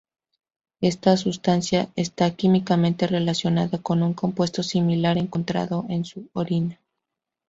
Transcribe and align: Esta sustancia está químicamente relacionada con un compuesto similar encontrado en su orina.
Esta 0.79 1.15
sustancia 1.15 1.91
está 1.95 2.31
químicamente 2.35 3.05
relacionada 3.05 3.77
con 3.83 4.01
un 4.01 4.15
compuesto 4.15 4.63
similar 4.63 5.19
encontrado 5.19 5.85
en 5.89 6.05
su 6.05 6.27
orina. 6.33 6.79